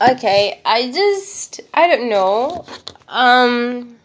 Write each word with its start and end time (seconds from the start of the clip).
okay, 0.00 0.60
I 0.64 0.90
just 0.90 1.60
I 1.74 1.88
don't 1.88 2.08
know. 2.08 2.64
Um 3.08 3.96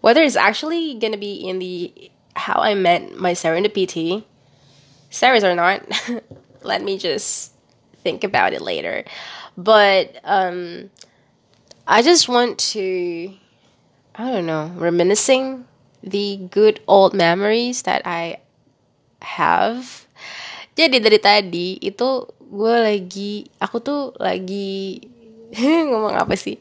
whether 0.00 0.22
it's 0.22 0.36
actually 0.36 0.94
gonna 0.94 1.16
be 1.16 1.34
in 1.34 1.58
the 1.58 2.10
how 2.34 2.60
I 2.60 2.74
met 2.74 3.16
my 3.16 3.32
serendipity, 3.32 4.24
series 5.10 5.44
or 5.44 5.54
not. 5.54 5.82
let 6.62 6.82
me 6.82 6.98
just 6.98 7.52
think 8.02 8.24
about 8.24 8.52
it 8.52 8.62
later. 8.62 9.04
But 9.56 10.18
um 10.24 10.90
I 11.86 12.02
just 12.02 12.28
want 12.28 12.58
to 12.58 13.34
I 14.14 14.30
don't 14.30 14.46
know, 14.46 14.70
reminiscing 14.76 15.66
the 16.02 16.36
good 16.50 16.80
old 16.86 17.14
memories 17.14 17.82
that 17.82 18.02
I 18.06 18.40
have. 19.22 20.06
Jadi 20.72 20.96
dari 21.00 21.20
tadi 21.20 21.76
itu 21.80 22.08
gue 22.40 22.76
lagi 22.80 23.44
aku 23.60 23.76
tuh 23.80 24.00
lagi 24.16 25.00
ngomong 25.90 26.16
apa 26.16 26.32
sih? 26.36 26.56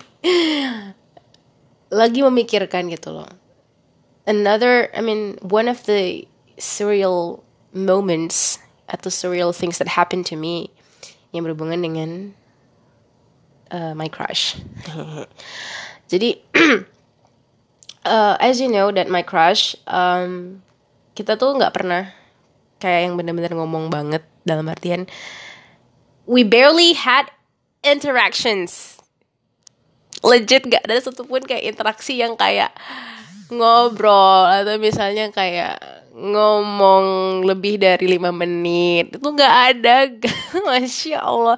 lagi 1.92 2.24
memikirkan 2.24 2.88
gitu 2.88 3.12
loh. 3.12 3.28
Another, 4.24 4.88
I 4.96 5.04
mean, 5.04 5.36
one 5.44 5.68
of 5.68 5.84
the 5.84 6.24
surreal 6.56 7.44
moments 7.76 8.64
atau 8.88 9.12
surreal 9.12 9.52
things 9.52 9.78
that 9.84 9.92
happened 9.92 10.24
to 10.32 10.40
me 10.40 10.72
yang 11.36 11.44
berhubungan 11.44 11.84
dengan 11.84 12.32
uh, 13.76 13.92
my 13.92 14.08
crush. 14.08 14.56
Jadi, 16.12 16.40
uh, 18.08 18.36
as 18.40 18.64
you 18.64 18.72
know 18.72 18.92
that 18.92 19.12
my 19.12 19.24
crush, 19.24 19.76
um, 19.84 20.64
kita 21.16 21.36
tuh 21.36 21.60
nggak 21.60 21.76
pernah 21.76 22.12
kayak 22.82 23.06
yang 23.06 23.14
bener-bener 23.16 23.54
ngomong 23.54 23.94
banget 23.94 24.26
dalam 24.42 24.66
artian 24.66 25.06
we 26.32 26.46
barely 26.46 26.94
had 26.94 27.30
interactions. 27.82 28.98
Legit 30.22 30.70
gak 30.70 30.86
ada 30.86 31.02
satupun 31.02 31.42
kayak 31.44 31.66
interaksi 31.66 32.22
yang 32.22 32.38
kayak 32.38 32.70
ngobrol 33.50 34.48
atau 34.48 34.78
misalnya 34.78 35.34
kayak 35.34 35.82
ngomong 36.14 37.42
lebih 37.42 37.82
dari 37.82 38.06
lima 38.06 38.30
menit. 38.30 39.18
Itu 39.18 39.28
nggak 39.34 39.56
ada. 39.76 39.96
Masya 40.68 41.20
allah. 41.20 41.58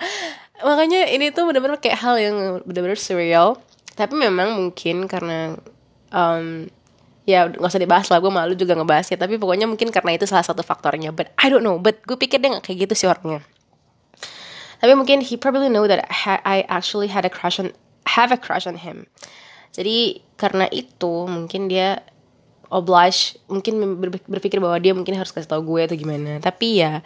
Makanya 0.63 1.11
ini 1.11 1.29
tuh 1.35 1.49
benar-benar 1.49 1.83
kayak 1.83 1.99
hal 1.99 2.15
yang 2.15 2.37
benar-benar 2.63 2.97
surreal. 2.97 3.59
Tapi 3.93 4.15
memang 4.15 4.55
mungkin 4.57 5.05
karena 5.11 5.59
um, 6.09 6.71
ya 7.23 7.47
nggak 7.47 7.69
usah 7.71 7.81
dibahas 7.81 8.07
lah 8.11 8.19
gue 8.19 8.31
malu 8.31 8.53
juga 8.55 8.75
ngebahasnya. 8.75 9.17
Tapi 9.19 9.39
pokoknya 9.39 9.67
mungkin 9.69 9.89
karena 9.89 10.15
itu 10.15 10.27
salah 10.27 10.43
satu 10.43 10.61
faktornya. 10.61 11.15
But 11.15 11.31
I 11.39 11.51
don't 11.51 11.63
know 11.63 11.79
but 11.79 12.03
gue 12.03 12.15
pikir 12.19 12.43
dia 12.43 12.51
nggak 12.53 12.65
kayak 12.67 12.89
gitu 12.89 12.93
sih 12.93 13.07
orangnya. 13.07 13.43
Tapi 14.83 14.93
mungkin 14.99 15.23
he 15.23 15.39
probably 15.39 15.71
know 15.71 15.87
that 15.87 16.03
I 16.43 16.67
actually 16.67 17.07
had 17.07 17.23
a 17.23 17.31
crush 17.31 17.55
on 17.55 17.71
have 18.03 18.35
a 18.35 18.39
crush 18.39 18.67
on 18.67 18.75
him. 18.75 19.07
Jadi 19.71 20.19
karena 20.35 20.67
itu 20.69 21.25
mungkin 21.25 21.71
dia 21.71 22.03
oblige 22.67 23.39
mungkin 23.47 23.79
berpikir 24.27 24.59
bahwa 24.59 24.75
dia 24.81 24.91
mungkin 24.91 25.15
harus 25.15 25.31
kasih 25.31 25.47
tau 25.47 25.63
gue 25.63 25.81
atau 25.87 25.95
gimana. 25.95 26.43
Tapi 26.43 26.83
ya 26.83 26.99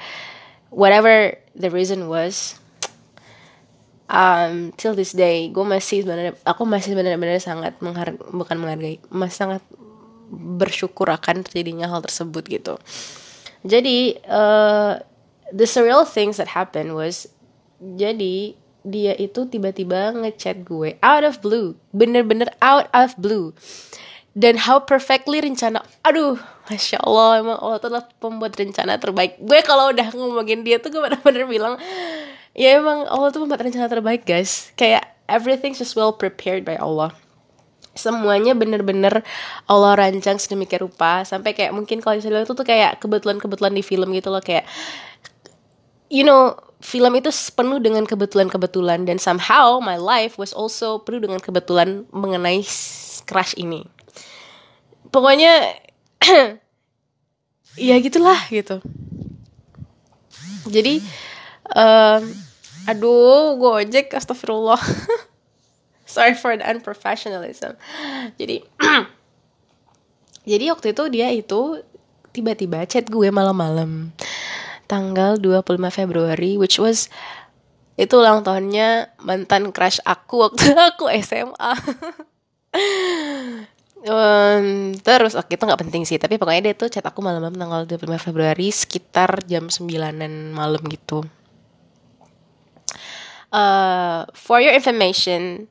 whatever 0.73 1.37
the 1.53 1.69
reason 1.69 2.09
was 2.09 2.57
um, 4.11 4.71
till 4.75 4.95
this 4.95 5.13
day 5.13 5.51
gue 5.51 5.63
masih 5.63 6.03
sebenarnya 6.03 6.33
aku 6.43 6.63
masih 6.65 6.95
benar-benar 6.95 7.39
sangat 7.39 7.77
menghar 7.79 8.15
bukan 8.31 8.57
menghargai 8.59 8.99
masih 9.11 9.37
sangat 9.37 9.61
bersyukur 10.31 11.07
akan 11.07 11.43
terjadinya 11.47 11.87
hal 11.87 12.03
tersebut 12.03 12.43
gitu. 12.47 12.75
Jadi 13.63 14.19
uh, 14.27 14.99
the 15.51 15.65
surreal 15.65 16.03
things 16.03 16.37
that 16.37 16.51
happened 16.51 16.93
was 16.93 17.27
jadi 17.79 18.55
dia 18.87 19.13
itu 19.19 19.43
tiba-tiba 19.49 20.15
ngechat 20.15 20.63
gue 20.63 20.95
out 21.03 21.27
of 21.27 21.43
blue 21.43 21.75
bener-bener 21.91 22.47
out 22.63 22.87
of 22.95 23.15
blue. 23.19 23.51
Dan 24.37 24.53
how 24.53 24.77
perfectly 24.77 25.41
rencana 25.41 25.81
aduh 26.05 26.37
masya 26.69 27.01
allah 27.01 27.41
emang 27.41 27.57
Allah 27.57 27.81
tuh 27.81 27.89
pembuat 28.21 28.53
rencana 28.53 29.01
terbaik. 29.01 29.41
Gue 29.41 29.65
kalau 29.65 29.89
udah 29.89 30.13
ngomongin 30.13 30.61
dia 30.61 30.77
tuh 30.77 30.93
gue 30.93 31.01
bener-bener 31.01 31.49
bilang 31.49 31.75
ya 32.53 32.77
emang 32.77 33.09
Allah 33.09 33.33
tuh 33.33 33.43
pembuat 33.43 33.65
rencana 33.65 33.89
terbaik 33.89 34.29
guys. 34.29 34.69
Kayak 34.77 35.09
everything 35.25 35.73
just 35.73 35.97
well 35.97 36.13
prepared 36.13 36.63
by 36.63 36.77
Allah 36.77 37.11
semuanya 37.97 38.53
bener-bener 38.53 39.25
Allah 39.65 39.97
rancang 39.97 40.37
sedemikian 40.37 40.87
rupa 40.87 41.25
sampai 41.25 41.57
kayak 41.57 41.73
mungkin 41.73 41.99
kalau 41.99 42.17
misalnya 42.17 42.45
itu 42.45 42.53
tuh 42.53 42.65
kayak 42.65 43.01
kebetulan-kebetulan 43.03 43.73
di 43.73 43.83
film 43.83 44.13
gitu 44.13 44.29
loh 44.31 44.41
kayak 44.41 44.63
you 46.07 46.23
know 46.23 46.55
film 46.77 47.17
itu 47.17 47.33
penuh 47.57 47.81
dengan 47.81 48.05
kebetulan-kebetulan 48.05 49.09
dan 49.09 49.17
somehow 49.17 49.81
my 49.81 49.97
life 49.97 50.37
was 50.37 50.53
also 50.53 51.01
penuh 51.01 51.25
dengan 51.25 51.41
kebetulan 51.41 52.05
mengenai 52.13 52.61
crush 53.25 53.57
ini. 53.57 53.81
Pokoknya 55.09 55.73
ya 57.89 57.95
gitulah 57.97 58.37
gitu. 58.53 58.77
Jadi 60.69 61.01
um, 61.73 62.21
aduh 62.85 63.57
gojek 63.57 64.13
astagfirullah. 64.13 64.79
Sorry 66.07 66.33
for 66.33 66.55
the 66.55 66.63
unprofessionalism. 66.63 67.75
Jadi 68.39 68.63
jadi 70.51 70.65
waktu 70.71 70.95
itu 70.95 71.03
dia 71.11 71.27
itu 71.35 71.83
tiba-tiba 72.31 72.87
chat 72.87 73.11
gue 73.11 73.27
malam-malam. 73.27 74.15
Tanggal 74.87 75.35
25 75.35 75.75
Februari 75.91 76.55
which 76.55 76.79
was 76.79 77.11
itu 77.97 78.13
ulang 78.13 78.45
tahunnya 78.45 79.17
mantan 79.25 79.73
crush 79.73 79.97
aku 80.05 80.45
waktu 80.45 80.69
aku 80.93 81.09
SMA 81.25 81.73
um, 84.05 84.93
terus 85.05 85.33
oke 85.33 85.49
okay, 85.49 85.57
itu 85.57 85.65
nggak 85.65 85.81
penting 85.81 86.03
sih 86.05 86.21
tapi 86.21 86.37
pokoknya 86.37 86.71
dia 86.71 86.73
tuh 86.77 86.93
chat 86.93 87.01
aku 87.01 87.25
malam-malam 87.25 87.57
tanggal 87.57 87.81
25 87.89 88.21
Februari 88.21 88.69
sekitar 88.69 89.41
jam 89.49 89.67
9an 89.67 90.53
malam 90.53 90.85
gitu. 90.87 91.25
Uh, 93.47 94.27
for 94.35 94.59
your 94.61 94.75
information 94.75 95.65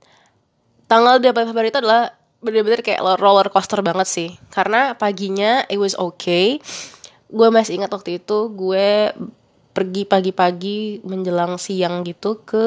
tanggal 0.87 1.19
25 1.19 1.51
Februari 1.51 1.71
itu 1.71 1.81
adalah 1.83 2.15
bener-bener 2.41 2.81
kayak 2.83 3.03
roller 3.19 3.51
coaster 3.51 3.83
banget 3.83 4.09
sih. 4.09 4.31
Karena 4.51 4.95
paginya 4.95 5.67
it 5.67 5.79
was 5.79 5.99
okay. 5.99 6.63
Gue 7.27 7.51
masih 7.51 7.83
ingat 7.83 7.91
waktu 7.91 8.23
itu 8.23 8.51
gue 8.55 9.11
pergi 9.77 10.09
pagi-pagi 10.09 11.05
menjelang 11.05 11.61
siang 11.61 12.07
gitu 12.07 12.41
ke 12.47 12.67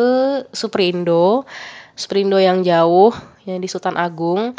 Superindo. 0.52 1.48
Superindo 1.96 2.38
yang 2.38 2.62
jauh 2.62 3.16
yang 3.48 3.64
di 3.64 3.68
Sultan 3.72 3.96
Agung. 3.96 4.54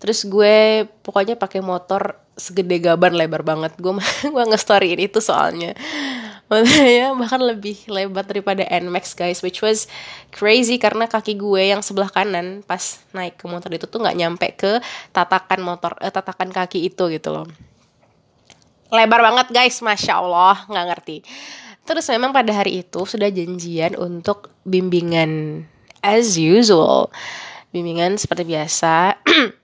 Terus 0.00 0.26
gue 0.26 0.88
pokoknya 1.04 1.36
pakai 1.36 1.60
motor 1.60 2.18
segede 2.34 2.80
gaban 2.82 3.14
lebar 3.14 3.44
banget. 3.44 3.76
Gue 3.78 4.00
gue 4.34 4.44
nge-storyin 4.48 4.98
itu 4.98 5.20
soalnya 5.20 5.76
makanya 6.52 7.16
bahkan 7.16 7.40
lebih 7.40 7.88
lebar 7.88 8.24
daripada 8.28 8.62
Nmax 8.68 9.16
guys 9.16 9.40
which 9.40 9.64
was 9.64 9.88
crazy 10.28 10.76
karena 10.76 11.08
kaki 11.08 11.40
gue 11.40 11.72
yang 11.72 11.80
sebelah 11.80 12.12
kanan 12.12 12.60
pas 12.68 13.00
naik 13.16 13.40
ke 13.40 13.48
motor 13.48 13.72
itu 13.72 13.88
tuh 13.88 14.04
nggak 14.04 14.16
nyampe 14.16 14.46
ke 14.52 14.78
tatakan 15.10 15.64
motor 15.64 15.96
eh, 16.04 16.12
tatakan 16.12 16.52
kaki 16.52 16.92
itu 16.92 17.08
gitu 17.08 17.32
loh. 17.32 17.48
Lebar 18.92 19.24
banget 19.24 19.48
guys 19.50 19.80
masya 19.80 20.20
allah 20.20 20.68
nggak 20.68 20.86
ngerti. 20.92 21.16
Terus 21.84 22.08
memang 22.12 22.32
pada 22.32 22.52
hari 22.52 22.80
itu 22.84 23.04
sudah 23.04 23.28
janjian 23.28 23.96
untuk 23.96 24.52
bimbingan 24.64 25.64
as 26.04 26.36
usual. 26.36 27.12
Bimbingan 27.72 28.20
seperti 28.20 28.44
biasa 28.44 29.18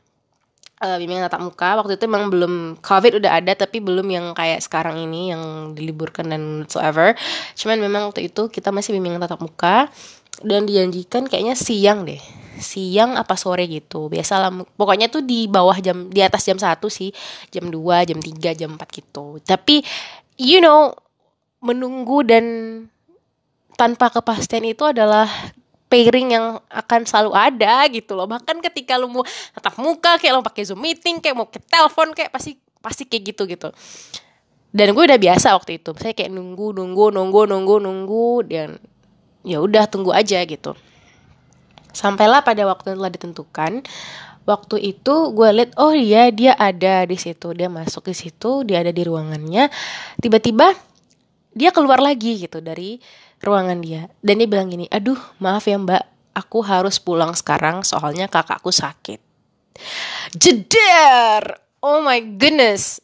uh, 0.81 0.97
bimbingan 0.97 1.29
tatap 1.29 1.45
muka. 1.45 1.71
Waktu 1.79 2.01
itu 2.01 2.05
memang 2.09 2.33
belum 2.33 2.55
covid 2.81 3.21
udah 3.21 3.33
ada 3.39 3.53
tapi 3.55 3.79
belum 3.79 4.09
yang 4.09 4.27
kayak 4.33 4.65
sekarang 4.65 4.99
ini 4.99 5.31
yang 5.33 5.73
diliburkan 5.77 6.33
dan 6.33 6.65
whatsoever. 6.65 7.15
Cuman 7.55 7.79
memang 7.79 8.03
waktu 8.11 8.33
itu 8.33 8.49
kita 8.49 8.73
masih 8.73 8.97
bimbingan 8.97 9.21
tatap 9.23 9.45
muka 9.45 9.93
dan 10.41 10.65
dijanjikan 10.65 11.29
kayaknya 11.29 11.55
siang 11.55 12.09
deh. 12.09 12.21
Siang 12.61 13.17
apa 13.17 13.37
sore 13.37 13.69
gitu. 13.69 14.09
Biasa 14.09 14.41
lah 14.41 14.51
pokoknya 14.77 15.13
tuh 15.13 15.25
di 15.25 15.49
bawah 15.49 15.77
jam 15.81 16.09
di 16.09 16.21
atas 16.25 16.45
jam 16.49 16.57
satu 16.57 16.89
sih. 16.89 17.13
Jam 17.53 17.69
2 17.69 18.09
jam 18.09 18.19
3 18.19 18.59
jam 18.59 18.71
4 18.77 18.99
gitu. 18.99 19.41
Tapi 19.45 19.85
you 20.41 20.65
know 20.65 20.97
menunggu 21.61 22.25
dan 22.25 22.45
tanpa 23.77 24.13
kepastian 24.13 24.65
itu 24.69 24.85
adalah 24.85 25.29
pairing 25.91 26.39
yang 26.39 26.47
akan 26.71 27.03
selalu 27.03 27.35
ada 27.35 27.85
gitu 27.91 28.15
loh. 28.15 28.31
Bahkan 28.31 28.63
ketika 28.63 28.95
lu 28.95 29.11
mau 29.11 29.27
tatap 29.59 29.75
muka 29.83 30.17
kayak 30.23 30.39
lo 30.39 30.41
pakai 30.47 30.63
zoom 30.63 30.79
meeting 30.79 31.19
kayak 31.19 31.35
mau 31.35 31.51
ke 31.51 31.59
telepon 31.59 32.15
kayak 32.15 32.31
pasti 32.31 32.55
pasti 32.79 33.05
kayak 33.11 33.35
gitu 33.35 33.43
gitu. 33.51 33.69
Dan 34.71 34.95
gue 34.95 35.03
udah 35.03 35.19
biasa 35.19 35.59
waktu 35.59 35.83
itu. 35.83 35.91
Saya 35.99 36.15
kayak 36.15 36.31
nunggu 36.31 36.71
nunggu 36.71 37.11
nunggu 37.11 37.41
nunggu 37.51 37.75
nunggu 37.83 38.29
dan 38.47 38.79
ya 39.43 39.59
udah 39.59 39.91
tunggu 39.91 40.15
aja 40.15 40.39
gitu. 40.47 40.79
Sampailah 41.91 42.47
pada 42.47 42.63
waktu 42.71 42.95
yang 42.95 43.03
telah 43.03 43.13
ditentukan 43.13 43.73
waktu 44.47 44.77
itu 44.83 45.15
gue 45.37 45.49
liat 45.53 45.75
oh 45.77 45.91
iya 45.91 46.31
dia 46.31 46.55
ada 46.55 47.03
di 47.03 47.19
situ. 47.19 47.51
Dia 47.51 47.67
masuk 47.67 48.07
di 48.07 48.15
situ 48.15 48.63
dia 48.63 48.79
ada 48.87 48.95
di 48.95 49.03
ruangannya. 49.03 49.67
Tiba-tiba 50.23 50.71
dia 51.51 51.75
keluar 51.75 51.99
lagi 51.99 52.47
gitu 52.47 52.63
dari 52.63 53.03
ruangan 53.41 53.81
dia. 53.81 54.09
Dan 54.21 54.41
dia 54.41 54.49
bilang 54.49 54.69
gini 54.69 54.87
aduh 54.89 55.19
maaf 55.41 55.67
ya 55.67 55.77
mbak. 55.81 56.05
Aku 56.31 56.63
harus 56.63 57.03
pulang 57.03 57.35
sekarang 57.35 57.83
soalnya 57.83 58.31
kakakku 58.31 58.71
sakit. 58.71 59.19
Jeder! 60.37 61.59
Oh 61.83 62.01
my 62.01 62.21
goodness. 62.39 63.03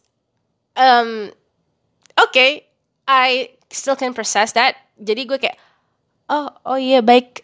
Um 0.78 1.32
okay 2.14 2.68
I 3.08 3.56
still 3.68 3.98
can 3.98 4.14
process 4.14 4.54
that. 4.54 4.78
Jadi 4.96 5.26
gue 5.26 5.38
kayak 5.40 5.58
oh 6.30 6.48
oh 6.64 6.78
iya 6.78 7.02
baik 7.02 7.42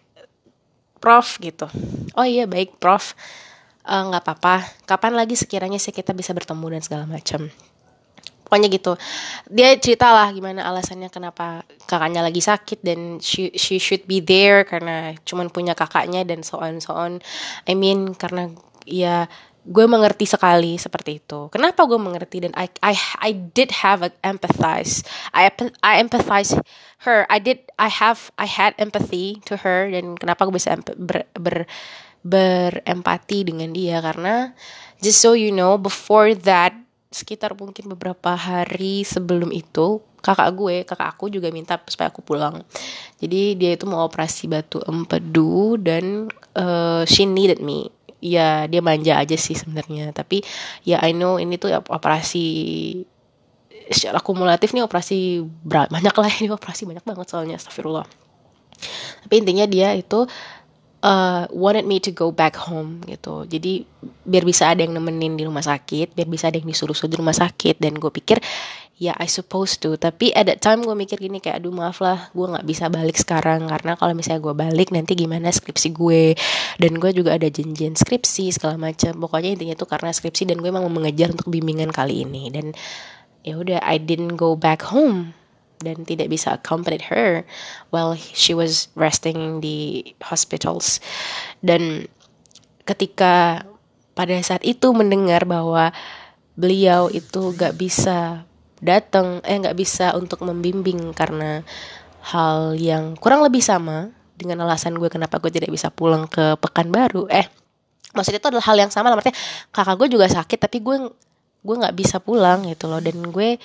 prof 1.02 1.42
gitu. 1.42 1.66
Oh 2.14 2.26
iya 2.26 2.46
baik 2.46 2.78
prof. 2.78 3.18
Eh, 3.82 3.90
nggak 3.90 4.22
uh, 4.22 4.26
apa-apa. 4.30 4.56
Kapan 4.86 5.18
lagi 5.18 5.34
sekiranya 5.34 5.82
sih 5.82 5.90
kita 5.90 6.14
bisa 6.14 6.30
bertemu 6.30 6.78
dan 6.78 6.82
segala 6.86 7.04
macam 7.10 7.50
pokoknya 8.52 8.68
gitu. 8.68 8.92
Dia 9.48 9.80
cerita 9.80 10.12
lah 10.12 10.28
gimana 10.28 10.68
alasannya 10.68 11.08
kenapa 11.08 11.64
kakaknya 11.88 12.20
lagi 12.20 12.44
sakit 12.44 12.84
dan 12.84 13.16
she, 13.16 13.48
she 13.56 13.80
should 13.80 14.04
be 14.04 14.20
there 14.20 14.68
karena 14.68 15.16
cuman 15.24 15.48
punya 15.48 15.72
kakaknya 15.72 16.20
dan 16.28 16.44
so 16.44 16.60
on 16.60 16.76
so 16.84 16.92
on. 16.92 17.24
I 17.64 17.72
mean 17.72 18.12
karena 18.12 18.52
ya 18.84 19.24
gue 19.64 19.86
mengerti 19.88 20.28
sekali 20.28 20.76
seperti 20.76 21.24
itu. 21.24 21.48
Kenapa 21.48 21.88
gue 21.88 21.96
mengerti 21.96 22.44
dan 22.44 22.52
I 22.52 22.68
I 22.84 22.92
I 23.24 23.30
did 23.32 23.72
have 23.80 24.04
a 24.04 24.12
empathize. 24.20 25.00
I 25.32 25.48
I 25.80 26.04
empathize 26.04 26.52
her. 27.08 27.24
I 27.32 27.40
did 27.40 27.64
I 27.80 27.88
have 27.88 28.28
I 28.36 28.44
had 28.44 28.76
empathy 28.76 29.40
to 29.48 29.56
her 29.64 29.88
dan 29.88 30.20
kenapa 30.20 30.44
gue 30.44 30.60
bisa 30.60 30.76
ber, 31.00 31.24
ber 31.32 31.64
berempati 32.22 33.48
dengan 33.48 33.74
dia 33.74 33.98
karena 33.98 34.54
just 35.02 35.18
so 35.18 35.34
you 35.34 35.50
know 35.50 35.74
before 35.74 36.38
that 36.38 36.70
sekitar 37.12 37.54
mungkin 37.54 37.92
beberapa 37.92 38.34
hari 38.34 39.04
sebelum 39.04 39.52
itu 39.52 40.00
kakak 40.22 40.50
gue 40.54 40.76
kakak 40.86 41.08
aku 41.18 41.28
juga 41.28 41.52
minta 41.52 41.76
supaya 41.86 42.08
aku 42.08 42.24
pulang. 42.24 42.64
Jadi 43.20 43.54
dia 43.58 43.76
itu 43.76 43.84
mau 43.84 44.06
operasi 44.06 44.48
batu 44.48 44.80
empedu 44.86 45.76
dan 45.76 46.30
uh, 46.56 47.02
she 47.04 47.28
needed 47.28 47.60
me. 47.60 47.92
Ya 48.22 48.70
dia 48.70 48.78
manja 48.80 49.18
aja 49.18 49.34
sih 49.34 49.58
sebenarnya. 49.58 50.14
Tapi 50.14 50.40
ya 50.86 51.02
I 51.02 51.12
know 51.12 51.36
ini 51.42 51.58
tuh 51.58 51.74
operasi 51.74 52.46
secara 53.90 54.22
kumulatif 54.22 54.72
nih 54.72 54.86
operasi 54.86 55.42
banyak 55.66 56.14
lah 56.14 56.30
ini 56.40 56.48
operasi 56.54 56.86
banyak 56.86 57.04
banget 57.04 57.26
soalnya 57.28 57.58
astagfirullah. 57.58 58.06
Tapi 59.26 59.34
intinya 59.38 59.66
dia 59.66 59.94
itu 59.94 60.26
uh, 61.02 61.44
wanted 61.50 61.84
me 61.84 61.98
to 61.98 62.14
go 62.14 62.30
back 62.30 62.56
home 62.56 63.02
gitu. 63.04 63.44
Jadi 63.44 63.84
biar 64.22 64.46
bisa 64.46 64.70
ada 64.70 64.86
yang 64.86 64.94
nemenin 64.96 65.34
di 65.34 65.44
rumah 65.44 65.62
sakit 65.62 66.14
biar 66.14 66.28
bisa 66.30 66.48
ada 66.48 66.56
yang 66.56 66.70
disuruh-suruh 66.70 67.10
di 67.10 67.18
rumah 67.18 67.34
sakit. 67.34 67.82
Dan 67.82 67.98
gue 67.98 68.08
pikir 68.08 68.38
ya 68.96 69.12
I 69.18 69.26
supposed 69.26 69.82
to. 69.82 69.98
Tapi 69.98 70.30
at 70.32 70.46
that 70.48 70.62
time 70.62 70.86
gue 70.86 70.94
mikir 70.94 71.18
gini 71.18 71.42
kayak 71.42 71.60
aduh 71.60 71.74
maaf 71.74 71.98
lah 72.00 72.30
gue 72.30 72.46
nggak 72.46 72.64
bisa 72.64 72.86
balik 72.88 73.18
sekarang. 73.18 73.66
Karena 73.66 73.98
kalau 73.98 74.14
misalnya 74.14 74.40
gue 74.40 74.54
balik 74.54 74.88
nanti 74.94 75.18
gimana 75.18 75.50
skripsi 75.50 75.92
gue? 75.92 76.38
Dan 76.78 77.02
gue 77.02 77.10
juga 77.12 77.34
ada 77.34 77.50
janjian 77.50 77.98
skripsi 77.98 78.54
segala 78.54 78.78
macam. 78.78 79.18
Pokoknya 79.18 79.58
intinya 79.58 79.74
tuh 79.74 79.90
karena 79.90 80.14
skripsi 80.14 80.48
dan 80.48 80.62
gue 80.62 80.70
emang 80.70 80.86
mau 80.86 81.02
mengejar 81.02 81.34
untuk 81.34 81.50
bimbingan 81.50 81.90
kali 81.90 82.24
ini. 82.24 82.48
Dan 82.54 82.72
ya 83.42 83.58
udah 83.58 83.82
I 83.82 83.98
didn't 83.98 84.38
go 84.38 84.54
back 84.54 84.86
home 84.86 85.34
dan 85.82 86.06
tidak 86.06 86.30
bisa 86.30 86.56
accompany 86.56 87.02
her 87.02 87.42
while 87.90 88.14
she 88.16 88.54
was 88.54 88.88
resting 88.94 89.58
di 89.60 90.02
hospitals. 90.22 91.02
Dan 91.60 92.06
ketika 92.86 93.66
pada 94.12 94.36
saat 94.44 94.62
itu 94.62 94.92
mendengar 94.92 95.44
bahwa 95.44 95.90
beliau 96.54 97.08
itu 97.08 97.52
gak 97.56 97.76
bisa 97.80 98.44
datang 98.82 99.40
eh 99.46 99.56
gak 99.62 99.78
bisa 99.78 100.12
untuk 100.18 100.42
membimbing 100.42 101.14
karena 101.14 101.62
hal 102.22 102.74
yang 102.78 103.14
kurang 103.18 103.42
lebih 103.42 103.62
sama 103.62 104.10
dengan 104.36 104.66
alasan 104.66 104.98
gue 104.98 105.06
kenapa 105.06 105.38
gue 105.38 105.54
tidak 105.54 105.70
bisa 105.70 105.88
pulang 105.88 106.26
ke 106.26 106.58
Pekanbaru. 106.58 107.30
Eh 107.30 107.46
maksudnya 108.12 108.42
itu 108.42 108.48
adalah 108.50 108.66
hal 108.66 108.76
yang 108.78 108.92
sama 108.92 109.10
lah. 109.10 109.18
Artinya 109.18 109.38
kakak 109.70 109.96
gue 110.02 110.08
juga 110.18 110.26
sakit 110.28 110.58
tapi 110.58 110.82
gue 110.82 110.96
gue 111.62 111.74
nggak 111.78 111.94
bisa 111.94 112.18
pulang 112.18 112.66
gitu 112.66 112.90
loh. 112.90 112.98
Dan 112.98 113.22
gue 113.30 113.56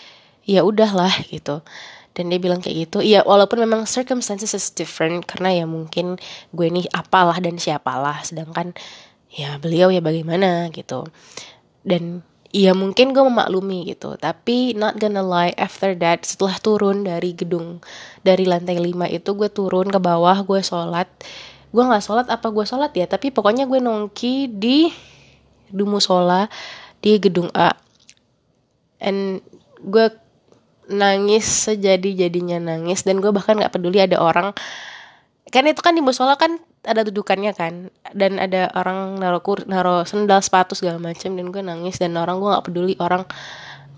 ya 0.47 0.63
udahlah 0.63 1.11
gitu 1.27 1.59
dan 2.17 2.33
dia 2.33 2.41
bilang 2.41 2.57
kayak 2.57 2.89
gitu. 2.89 3.05
Iya 3.05 3.21
walaupun 3.21 3.61
memang 3.61 3.85
circumstances 3.85 4.57
is 4.57 4.73
different 4.73 5.29
karena 5.29 5.61
ya 5.61 5.65
mungkin 5.69 6.17
gue 6.49 6.67
nih 6.73 6.89
apalah 6.89 7.37
dan 7.37 7.61
siapalah. 7.61 8.25
Sedangkan 8.25 8.73
ya 9.29 9.61
beliau 9.61 9.93
ya 9.93 10.01
bagaimana 10.01 10.73
gitu. 10.73 11.05
Dan 11.85 12.25
Iya 12.47 12.71
mungkin 12.71 13.11
gue 13.11 13.19
memaklumi 13.19 13.91
gitu. 13.91 14.15
Tapi 14.15 14.71
not 14.71 14.95
gonna 14.95 15.19
lie 15.19 15.51
After 15.59 15.91
that 15.99 16.23
Setelah 16.23 16.55
turun 16.63 17.03
dari 17.03 17.35
gedung 17.35 17.83
Dari 18.23 18.47
lantai 18.47 18.79
5 18.79 18.87
itu 19.11 19.29
Gue 19.35 19.51
turun 19.51 19.91
ke 19.91 19.99
bawah 19.99 20.47
Gue 20.47 20.63
sholat. 20.63 21.11
Gue 21.75 21.83
gak 21.83 21.99
sholat 22.07 22.31
apa 22.31 22.47
gue 22.47 22.63
sholat 22.63 22.95
ya 22.95 23.03
Tapi 23.03 23.35
pokoknya 23.35 23.67
gue 23.67 23.83
nongki 23.83 24.47
di 24.47 24.87
Dumusola 25.67 26.47
Di 27.03 27.19
gedung 27.19 27.51
A. 27.51 27.75
And 29.03 29.43
gue 29.83 30.07
nangis 30.87 31.45
sejadi-jadinya 31.67 32.59
nangis 32.59 33.03
dan 33.03 33.19
gue 33.19 33.31
bahkan 33.31 33.59
nggak 33.59 33.73
peduli 33.75 33.99
ada 34.03 34.19
orang. 34.19 34.55
Kan 35.47 35.63
itu 35.63 35.79
kan 35.79 35.95
di 35.95 36.03
musola 36.03 36.35
kan 36.35 36.59
ada 36.87 37.03
dudukannya 37.03 37.51
kan 37.55 37.91
dan 38.15 38.39
ada 38.39 38.71
orang 38.75 39.19
naruh 39.19 39.43
kur 39.43 39.63
naruh 39.67 40.07
sendal 40.07 40.39
sepatu 40.39 40.75
segala 40.75 40.99
macam 40.99 41.35
dan 41.35 41.45
gue 41.51 41.63
nangis 41.63 41.99
dan 41.99 42.15
orang 42.15 42.39
gue 42.39 42.47
nggak 42.47 42.65
peduli 42.67 42.95
orang 42.99 43.27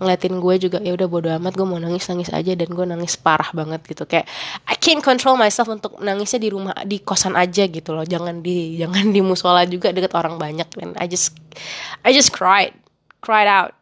ngeliatin 0.00 0.40
gue 0.40 0.54
juga 0.56 0.78
ya 0.80 0.96
udah 0.96 1.08
bodo 1.12 1.28
amat 1.28 1.52
gue 1.52 1.66
mau 1.68 1.76
nangis 1.76 2.08
nangis 2.08 2.32
aja 2.32 2.56
dan 2.56 2.72
gue 2.72 2.86
nangis 2.88 3.20
parah 3.20 3.52
banget 3.52 3.84
gitu. 3.84 4.08
Kayak 4.08 4.26
I 4.64 4.74
can't 4.80 5.04
control 5.04 5.36
myself 5.36 5.68
untuk 5.68 6.00
nangisnya 6.00 6.40
di 6.40 6.48
rumah 6.48 6.72
di 6.88 7.04
kosan 7.04 7.36
aja 7.36 7.68
gitu 7.68 7.92
loh. 7.92 8.08
Jangan 8.08 8.40
di 8.40 8.80
jangan 8.80 9.12
di 9.12 9.20
musola 9.20 9.68
juga 9.68 9.92
deket 9.92 10.16
orang 10.16 10.40
banyak 10.40 10.66
dan 10.72 10.96
I 10.96 11.06
just 11.06 11.36
I 12.00 12.16
just 12.16 12.32
cried 12.32 12.72
cried 13.20 13.46
out. 13.46 13.76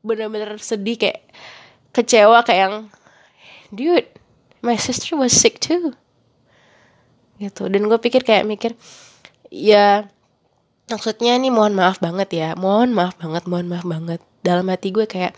Bener-bener 0.00 0.56
sedih 0.56 0.96
kayak 0.96 1.28
kecewa 1.90 2.42
kayak 2.46 2.60
yang 2.70 2.76
dude 3.74 4.08
my 4.60 4.76
sister 4.76 5.16
was 5.16 5.32
sick 5.32 5.58
too. 5.58 5.96
Gitu. 7.40 7.62
Dan 7.72 7.88
gue 7.88 7.98
pikir 7.98 8.20
kayak 8.20 8.44
mikir 8.44 8.76
ya 9.48 10.06
maksudnya 10.92 11.38
nih 11.40 11.50
mohon 11.50 11.72
maaf 11.72 12.02
banget 12.02 12.28
ya 12.34 12.48
mohon 12.58 12.92
maaf 12.92 13.16
banget 13.16 13.44
mohon 13.48 13.66
maaf 13.68 13.84
banget. 13.84 14.20
Dalam 14.44 14.68
hati 14.68 14.92
gue 14.92 15.08
kayak 15.08 15.32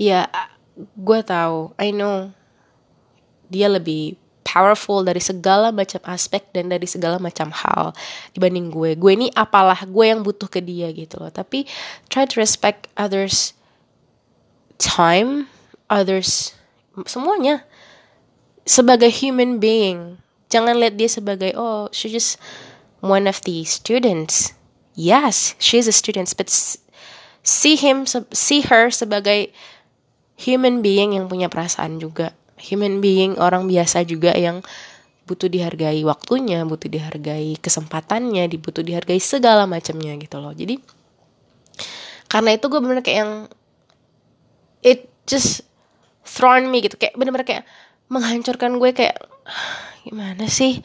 ya 0.00 0.28
gue 0.76 1.20
tahu 1.22 1.76
I 1.78 1.92
know 1.92 2.32
dia 3.52 3.68
lebih 3.68 4.16
powerful 4.44 5.02
dari 5.02 5.18
segala 5.18 5.74
macam 5.74 5.98
aspek 6.06 6.46
dan 6.54 6.70
dari 6.70 6.86
segala 6.86 7.18
macam 7.18 7.50
hal 7.50 7.92
dibanding 8.32 8.70
gue. 8.72 8.96
Gue 8.96 9.12
ini 9.16 9.28
apalah 9.34 9.82
gue 9.84 10.04
yang 10.06 10.22
butuh 10.24 10.48
ke 10.48 10.62
dia 10.64 10.88
gitu 10.94 11.20
loh. 11.20 11.32
Tapi 11.32 11.68
try 12.08 12.24
to 12.24 12.40
respect 12.40 12.88
others 12.96 13.52
time 14.80 15.50
others. 15.94 16.58
Semuanya. 17.06 17.62
Sebagai 18.66 19.14
human 19.14 19.62
being. 19.62 20.18
Jangan 20.50 20.74
lihat 20.74 20.98
dia 20.98 21.06
sebagai 21.06 21.54
oh 21.54 21.86
she 21.94 22.10
just 22.10 22.42
one 22.98 23.30
of 23.30 23.38
the 23.46 23.62
students. 23.62 24.50
Yes 24.98 25.54
she 25.62 25.78
is 25.78 25.86
a 25.86 25.94
student 25.94 26.30
but 26.34 26.50
see 27.46 27.74
him 27.78 28.06
see 28.34 28.62
her 28.66 28.90
sebagai 28.90 29.54
human 30.34 30.82
being 30.82 31.14
yang 31.14 31.30
punya 31.30 31.46
perasaan 31.46 32.02
juga. 32.02 32.34
Human 32.58 32.98
being 32.98 33.38
orang 33.38 33.70
biasa 33.70 34.02
juga 34.06 34.34
yang 34.34 34.62
butuh 35.24 35.48
dihargai 35.48 36.04
waktunya, 36.04 36.62
butuh 36.68 36.88
dihargai 36.88 37.56
kesempatannya, 37.60 38.44
dibutuh 38.48 38.84
dihargai 38.84 39.20
segala 39.20 39.64
macamnya 39.64 40.14
gitu 40.20 40.36
loh. 40.40 40.52
Jadi 40.52 40.80
karena 42.28 42.50
itu 42.56 42.66
gue 42.66 42.80
bener 42.80 43.00
kayak 43.00 43.18
yang 43.24 43.32
it 44.84 45.08
just 45.24 45.64
thrown 46.24 46.68
me 46.72 46.80
gitu. 46.80 46.96
Kayak 46.96 47.14
bener-bener 47.14 47.46
kayak 47.46 47.64
menghancurkan 48.08 48.80
gue 48.80 48.90
kayak 48.92 49.16
gimana 50.04 50.44
sih? 50.48 50.80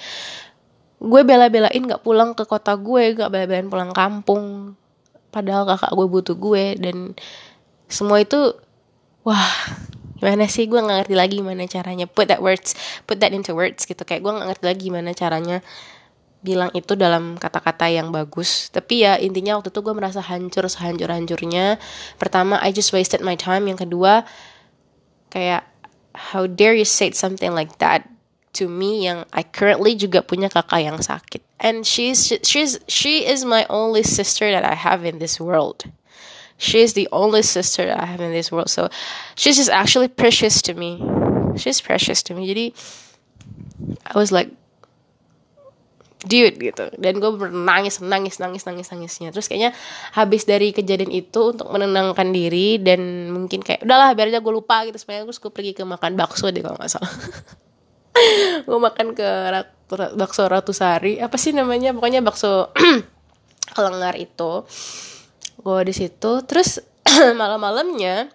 Gue 0.99 1.23
bela-belain 1.23 1.79
gak 1.79 2.03
pulang 2.03 2.35
ke 2.35 2.43
kota 2.43 2.75
gue 2.75 3.15
gak 3.15 3.31
bela-belain 3.31 3.71
pulang 3.71 3.91
kampung 3.95 4.75
padahal 5.31 5.63
kakak 5.63 5.91
gue 5.95 6.07
butuh 6.07 6.35
gue. 6.35 6.75
Dan 6.75 7.15
semua 7.87 8.19
itu 8.19 8.55
wah 9.23 9.47
gimana 10.19 10.47
sih? 10.51 10.67
Gue 10.67 10.83
gak 10.83 11.07
ngerti 11.07 11.15
lagi 11.15 11.35
gimana 11.39 11.63
caranya. 11.71 12.05
Put 12.07 12.27
that 12.31 12.43
words 12.43 12.75
put 13.07 13.23
that 13.23 13.31
into 13.31 13.55
words 13.55 13.87
gitu. 13.87 14.03
Kayak 14.03 14.27
gue 14.27 14.31
gak 14.35 14.47
ngerti 14.53 14.65
lagi 14.67 14.81
gimana 14.91 15.11
caranya 15.15 15.59
bilang 16.39 16.71
itu 16.71 16.95
dalam 16.95 17.35
kata-kata 17.35 17.91
yang 17.91 18.15
bagus. 18.15 18.71
Tapi 18.71 19.03
ya 19.03 19.19
intinya 19.19 19.59
waktu 19.59 19.75
itu 19.75 19.79
gue 19.83 19.91
merasa 19.91 20.23
hancur 20.23 20.67
sehancur-hancurnya. 20.71 21.79
Pertama 22.15 22.59
I 22.63 22.71
just 22.71 22.95
wasted 22.95 23.19
my 23.19 23.35
time. 23.35 23.67
Yang 23.67 23.87
kedua 23.87 24.23
kayak 25.29 25.63
how 26.15 26.47
dare 26.47 26.73
you 26.73 26.85
say 26.85 27.11
something 27.11 27.53
like 27.53 27.77
that 27.79 28.09
to 28.53 28.67
me 28.67 29.05
yang 29.05 29.25
I 29.31 29.43
currently 29.43 29.95
juga 29.95 30.25
punya 30.25 30.49
kakak 30.49 30.83
yang 30.83 30.99
sakit. 30.99 31.41
And 31.59 31.85
she's 31.85 32.33
she's 32.43 32.79
she 32.87 33.27
is 33.27 33.45
my 33.45 33.65
only 33.69 34.03
sister 34.03 34.51
that 34.51 34.65
I 34.65 34.75
have 34.75 35.05
in 35.05 35.19
this 35.19 35.39
world. 35.39 35.85
She 36.59 36.83
is 36.83 36.91
the 36.91 37.07
only 37.15 37.41
sister 37.43 37.87
that 37.87 37.99
I 37.99 38.05
have 38.05 38.19
in 38.19 38.35
this 38.35 38.51
world. 38.51 38.67
So 38.69 38.91
she's 39.35 39.55
just 39.55 39.71
actually 39.71 40.11
precious 40.11 40.61
to 40.67 40.75
me. 40.75 40.99
She's 41.55 41.79
precious 41.79 42.19
to 42.27 42.35
me. 42.35 42.51
Jadi 42.51 42.67
I 44.07 44.13
was 44.19 44.31
like 44.31 44.51
dude 46.27 46.59
gitu. 46.59 46.91
Dan 46.99 47.23
gue 47.23 47.31
nangis 47.47 48.03
nangis 48.03 48.43
nangis 48.43 48.67
nangis 48.67 48.87
nangisnya. 48.91 49.29
Terus 49.31 49.47
kayaknya 49.47 49.71
habis 50.11 50.43
dari 50.43 50.75
kejadian 50.75 51.11
itu 51.15 51.55
untuk 51.55 51.71
menenangkan 51.71 52.27
diri 52.35 52.75
dan 52.81 53.31
mungkin 53.31 53.63
kayak 53.63 53.87
udahlah 53.87 54.11
biar 54.11 54.27
aja 54.33 54.43
gue 54.43 54.53
lupa 54.53 54.83
gitu. 54.83 54.99
Supaya 54.99 55.23
terus 55.23 55.39
gue 55.39 55.51
pergi 55.51 55.71
ke 55.71 55.83
makan 55.87 56.19
bakso 56.19 56.51
deh 56.51 56.59
kalau 56.59 56.75
nggak 56.75 56.91
salah. 56.91 57.09
Gue 58.67 58.75
makan 58.75 59.15
ke 59.15 59.29
bakso 60.19 60.43
Ratu 60.51 60.75
Sari 60.75 61.23
apa 61.23 61.39
sih 61.39 61.55
namanya? 61.55 61.95
Pokoknya 61.95 62.19
bakso 62.19 62.67
kelengar 63.77 64.19
itu. 64.19 64.67
Gue 65.63 65.79
di 65.87 65.95
situ. 65.95 66.43
Terus 66.43 66.83
malam-malamnya 67.39 68.27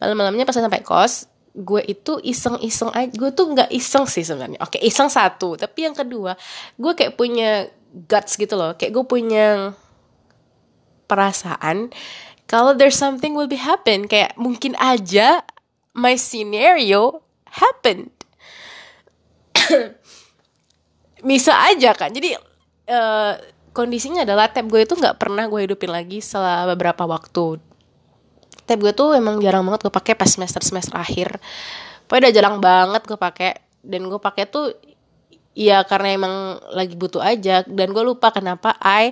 malam-malamnya 0.00 0.48
pas 0.48 0.56
sampai 0.56 0.80
kos 0.80 1.28
gue 1.54 1.82
itu 1.86 2.22
iseng-iseng 2.22 2.90
aja. 2.94 3.10
Gue 3.10 3.30
tuh 3.34 3.50
nggak 3.50 3.70
iseng 3.74 4.06
sih 4.06 4.22
sebenarnya. 4.22 4.58
Oke 4.62 4.78
iseng 4.78 5.10
satu. 5.10 5.58
Tapi 5.58 5.90
yang 5.90 5.96
kedua 5.96 6.38
gue 6.78 6.92
kayak 6.94 7.14
punya 7.18 7.66
guts 8.06 8.38
gitu 8.38 8.54
loh. 8.54 8.74
Kayak 8.78 9.00
gue 9.00 9.04
punya 9.06 9.46
perasaan 11.10 11.90
kalau 12.46 12.74
there's 12.74 12.98
something 12.98 13.34
will 13.34 13.50
be 13.50 13.58
happen. 13.58 14.06
Kayak 14.06 14.34
mungkin 14.38 14.78
aja 14.78 15.42
my 15.94 16.14
scenario 16.14 17.22
happened. 17.50 18.14
Bisa 21.20 21.52
aja 21.52 21.92
kan 21.92 22.14
jadi 22.16 22.38
uh, 22.88 23.34
kondisinya 23.70 24.26
adalah 24.26 24.50
tab 24.50 24.66
gue 24.66 24.82
itu 24.82 24.98
nggak 24.98 25.18
pernah 25.20 25.46
gue 25.46 25.68
hidupin 25.68 25.90
lagi 25.94 26.18
setelah 26.18 26.66
beberapa 26.74 27.06
waktu 27.06 27.62
tab 28.70 28.78
gue 28.78 28.94
tuh 28.94 29.18
emang 29.18 29.42
jarang 29.42 29.66
banget 29.66 29.90
gue 29.90 29.94
pakai 29.98 30.14
pas 30.14 30.30
semester 30.30 30.62
semester 30.62 30.94
akhir. 30.94 31.42
Pokoknya 32.06 32.30
udah 32.30 32.34
jarang 32.38 32.56
banget 32.62 33.02
gue 33.02 33.18
pakai 33.18 33.50
dan 33.82 34.06
gue 34.06 34.20
pakai 34.22 34.46
tuh 34.46 34.70
ya 35.58 35.82
karena 35.82 36.14
emang 36.14 36.34
lagi 36.70 36.94
butuh 36.94 37.18
aja 37.18 37.66
dan 37.66 37.90
gue 37.90 38.04
lupa 38.06 38.30
kenapa 38.30 38.78
I 38.78 39.10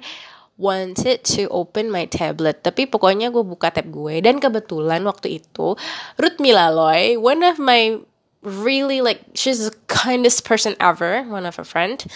wanted 0.54 1.26
to 1.26 1.50
open 1.50 1.90
my 1.90 2.06
tablet. 2.06 2.62
Tapi 2.62 2.86
pokoknya 2.86 3.34
gue 3.34 3.42
buka 3.42 3.74
tab 3.74 3.90
gue. 3.90 4.22
Dan 4.22 4.38
kebetulan 4.38 5.02
waktu 5.02 5.42
itu 5.42 5.74
Ruth 6.14 6.38
Milaloy 6.38 7.18
one 7.18 7.42
of 7.42 7.58
my 7.58 7.98
really 8.46 9.02
like 9.02 9.26
she's 9.34 9.66
the 9.66 9.74
kindest 9.90 10.46
person 10.46 10.78
ever 10.78 11.26
one 11.26 11.42
of 11.42 11.58
a 11.58 11.66
friend 11.66 12.06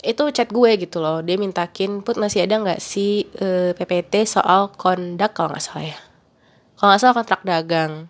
itu 0.00 0.24
chat 0.32 0.48
gue 0.48 0.80
gitu 0.80 0.96
loh. 0.96 1.20
Dia 1.20 1.36
mintakin 1.36 2.00
put 2.00 2.16
masih 2.16 2.48
ada 2.48 2.56
nggak 2.56 2.80
sih 2.80 3.28
uh, 3.36 3.76
PPT 3.76 4.24
soal 4.24 4.72
kondak 4.72 5.36
kalau 5.36 5.52
nggak 5.52 5.60
salah 5.60 5.84
ya 5.92 6.09
kalau 6.80 6.96
nggak 6.96 7.00
salah 7.04 7.16
kontrak 7.20 7.44
dagang. 7.44 8.08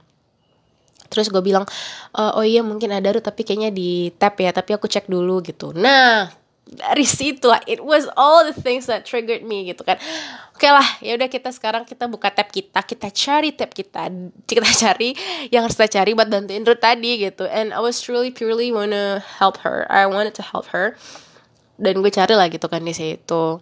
Terus 1.11 1.27
gue 1.27 1.43
bilang 1.43 1.67
e, 2.15 2.23
oh 2.23 2.47
iya 2.47 2.63
mungkin 2.63 2.95
ada 2.95 3.11
tapi 3.19 3.43
kayaknya 3.43 3.75
di 3.75 4.15
tap 4.15 4.39
ya 4.39 4.55
tapi 4.55 4.79
aku 4.79 4.87
cek 4.87 5.11
dulu 5.11 5.43
gitu. 5.43 5.75
Nah 5.75 6.31
dari 6.71 7.03
situ 7.03 7.51
it 7.67 7.83
was 7.83 8.07
all 8.15 8.47
the 8.47 8.55
things 8.55 8.87
that 8.87 9.03
triggered 9.03 9.43
me 9.43 9.67
gitu 9.67 9.83
kan. 9.83 9.99
Oke 10.55 10.71
okay 10.71 10.71
lah 10.71 10.87
ya 11.03 11.19
udah 11.19 11.27
kita 11.27 11.51
sekarang 11.51 11.83
kita 11.83 12.07
buka 12.07 12.31
tab 12.31 12.47
kita 12.55 12.79
kita 12.87 13.11
cari 13.11 13.51
tab 13.59 13.75
kita 13.75 14.07
kita 14.47 14.71
cari 14.87 15.19
yang 15.51 15.67
harus 15.67 15.75
kita 15.75 15.99
cari 15.99 16.15
buat 16.15 16.31
bantuin 16.31 16.63
Ruth 16.63 16.79
tadi 16.79 17.27
gitu. 17.27 17.51
And 17.51 17.75
I 17.75 17.83
was 17.83 17.99
truly 17.99 18.31
purely 18.31 18.71
wanna 18.71 19.19
help 19.19 19.67
her. 19.67 19.91
I 19.91 20.07
wanted 20.07 20.39
to 20.39 20.47
help 20.47 20.71
her. 20.71 20.95
Dan 21.75 22.07
gue 22.07 22.13
cari 22.15 22.39
lah 22.39 22.47
gitu 22.47 22.71
kan 22.71 22.87
di 22.87 22.95
situ. 22.95 23.59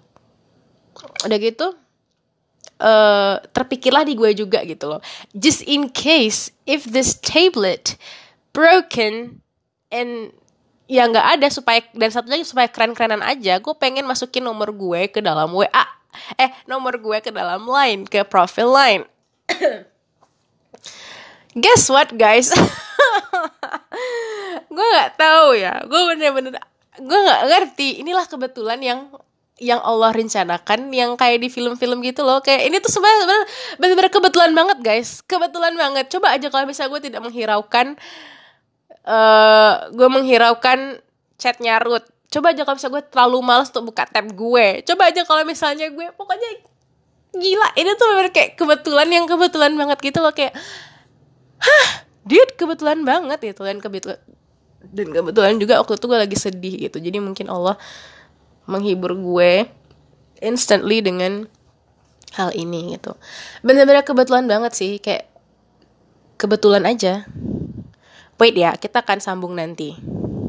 Udah 1.25 1.39
gitu 1.41 1.88
uh, 2.81 3.43
terpikirlah 3.55 4.03
di 4.07 4.15
gue 4.15 4.35
juga 4.35 4.63
gitu 4.65 4.89
loh. 4.97 5.01
Just 5.35 5.63
in 5.67 5.91
case 5.91 6.51
if 6.65 6.87
this 6.89 7.19
tablet 7.19 7.99
broken 8.55 9.43
and 9.93 10.35
ya 10.89 11.05
nggak 11.05 11.39
ada 11.39 11.47
supaya 11.53 11.85
dan 11.93 12.09
satu 12.09 12.33
lagi 12.33 12.49
supaya 12.49 12.65
keren-kerenan 12.67 13.21
aja 13.21 13.61
gue 13.61 13.75
pengen 13.77 14.09
masukin 14.09 14.41
nomor 14.41 14.73
gue 14.73 15.13
ke 15.13 15.21
dalam 15.21 15.53
WA 15.53 15.85
eh 16.41 16.49
nomor 16.65 16.97
gue 16.97 17.21
ke 17.21 17.29
dalam 17.29 17.69
line 17.69 18.09
ke 18.09 18.25
profil 18.25 18.73
line. 18.73 19.05
Guess 21.63 21.91
what 21.91 22.13
guys? 22.15 22.53
Gue 24.69 24.87
nggak 24.95 25.19
tahu 25.19 25.59
ya. 25.59 25.83
Gue 25.89 26.01
bener-bener 26.15 26.55
gue 26.99 27.19
nggak 27.19 27.43
ngerti. 27.51 27.89
Inilah 28.05 28.27
kebetulan 28.31 28.79
yang 28.79 29.01
yang 29.59 29.83
Allah 29.83 30.15
rencanakan 30.15 30.95
yang 30.95 31.19
kayak 31.19 31.43
di 31.43 31.51
film-film 31.51 31.99
gitu 32.07 32.23
loh. 32.23 32.39
Kayak 32.39 32.71
ini 32.71 32.77
tuh 32.79 32.95
sebenarnya 32.95 33.47
benar-benar 33.77 34.11
kebetulan 34.11 34.51
banget 34.55 34.79
guys. 34.81 35.21
Kebetulan 35.27 35.75
banget. 35.75 36.07
Coba 36.11 36.35
aja 36.35 36.47
kalau 36.49 36.65
misalnya 36.65 36.91
gue 36.95 37.03
tidak 37.11 37.21
menghiraukan 37.27 37.87
uh, 39.03 39.73
gue 39.91 40.09
menghiraukan 40.09 41.03
chatnya 41.37 41.83
Ruth. 41.83 42.07
Coba 42.31 42.55
aja 42.55 42.63
kalau 42.63 42.77
misalnya 42.79 42.95
gue 43.01 43.05
terlalu 43.11 43.39
malas 43.43 43.69
untuk 43.75 43.91
buka 43.91 44.07
tab 44.07 44.27
gue. 44.31 44.67
Coba 44.87 45.03
aja 45.11 45.23
kalau 45.27 45.43
misalnya 45.43 45.91
gue 45.91 46.07
pokoknya 46.15 46.49
gila. 47.35 47.69
Ini 47.75 47.91
tuh 47.99 48.07
bener 48.15 48.31
kayak 48.31 48.55
kebetulan 48.55 49.09
yang 49.11 49.27
kebetulan 49.27 49.75
banget 49.75 49.99
gitu 50.01 50.23
loh. 50.23 50.31
Kayak 50.31 50.55
hah 51.59 51.89
dude 52.23 52.55
kebetulan 52.55 53.03
banget. 53.03 53.43
Gitu 53.43 53.63
dan 53.67 53.83
kebetulan 53.83 54.23
dan 54.79 55.09
kebetulan 55.11 55.59
juga 55.59 55.83
waktu 55.83 55.99
itu 55.99 56.07
gue 56.07 56.19
lagi 56.23 56.37
sedih 56.39 56.75
gitu. 56.87 57.03
Jadi 57.03 57.19
mungkin 57.19 57.51
Allah 57.51 57.75
menghibur 58.69 59.17
gue 59.17 59.67
instantly 60.45 61.01
dengan 61.01 61.49
hal 62.37 62.53
ini 62.53 62.95
gitu. 62.95 63.17
Bener-bener 63.65 64.05
kebetulan 64.05 64.45
banget 64.45 64.77
sih 64.77 65.01
kayak 65.01 65.27
kebetulan 66.37 66.85
aja. 66.85 67.25
Wait 68.39 68.55
ya 68.55 68.77
kita 68.79 69.03
akan 69.03 69.19
sambung 69.19 69.59
nanti 69.59 69.99